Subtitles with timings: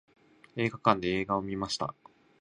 [0.55, 1.93] 映画館で映画を観ました。